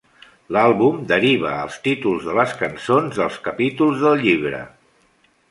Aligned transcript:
L'àlbum 0.55 0.95
deriva 1.11 1.51
els 1.65 1.77
títols 1.87 2.25
de 2.31 2.35
les 2.39 2.57
cançons 2.63 3.21
dels 3.21 3.39
capítols 3.49 4.03
del 4.07 4.19
llibre. 4.27 4.65